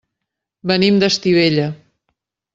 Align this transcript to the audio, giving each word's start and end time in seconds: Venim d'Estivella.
Venim 0.71 0.97
d'Estivella. 1.03 1.69